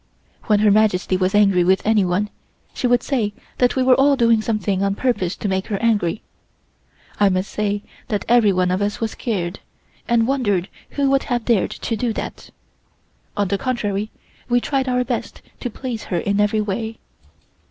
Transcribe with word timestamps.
When 0.45 0.61
Her 0.61 0.71
Majesty 0.71 1.15
was 1.15 1.35
angry 1.35 1.63
with 1.63 1.85
anyone, 1.85 2.31
she 2.73 2.87
would 2.87 3.03
say 3.03 3.33
that 3.59 3.75
we 3.75 3.83
were 3.83 3.93
all 3.93 4.15
doing 4.15 4.41
something 4.41 4.81
on 4.81 4.95
purpose 4.95 5.35
to 5.35 5.47
make 5.47 5.67
her 5.67 5.77
angry. 5.77 6.23
I 7.19 7.29
must 7.29 7.51
say 7.51 7.83
that 8.07 8.25
everyone 8.27 8.71
of 8.71 8.81
us 8.81 8.99
was 8.99 9.11
scared, 9.11 9.59
and 10.07 10.25
wondered 10.25 10.69
who 10.97 11.11
would 11.11 11.25
have 11.25 11.45
dared 11.45 11.69
to 11.69 11.95
do 11.95 12.13
that. 12.13 12.49
On 13.37 13.47
the 13.49 13.59
contrary, 13.59 14.09
we 14.49 14.59
tried 14.59 14.89
our 14.89 15.03
best 15.03 15.43
to 15.59 15.69
please 15.69 16.05
her 16.05 16.17
in 16.17 16.39
every 16.41 16.61
way. 16.61 16.97